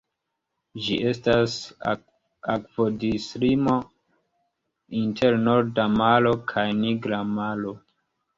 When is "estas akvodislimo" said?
1.09-3.75